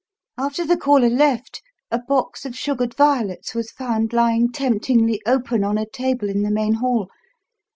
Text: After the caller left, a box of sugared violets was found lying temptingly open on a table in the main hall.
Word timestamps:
After 0.35 0.65
the 0.65 0.77
caller 0.77 1.11
left, 1.11 1.61
a 1.91 1.99
box 1.99 2.43
of 2.43 2.55
sugared 2.57 2.95
violets 2.95 3.53
was 3.53 3.69
found 3.69 4.13
lying 4.13 4.51
temptingly 4.51 5.21
open 5.27 5.63
on 5.63 5.77
a 5.77 5.85
table 5.85 6.27
in 6.27 6.41
the 6.41 6.49
main 6.49 6.73
hall. 6.73 7.07